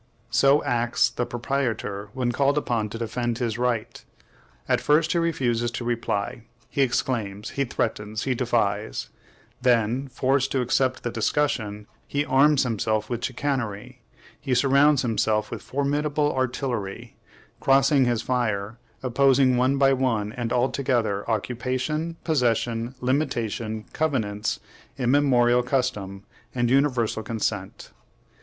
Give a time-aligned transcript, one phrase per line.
[0.31, 4.03] So acts the proprietor when called upon to defend his right.
[4.67, 9.09] At first he refuses to reply, he exclaims, he threatens, he defies;
[9.61, 14.01] then, forced to accept the discussion, he arms himself with chicanery,
[14.39, 17.15] he surrounds himself with formidable artillery,
[17.59, 24.59] crossing his fire, opposing one by one and all together occupation, possession, limitation, covenants,
[24.97, 26.23] immemorial custom,
[26.55, 27.91] and universal consent.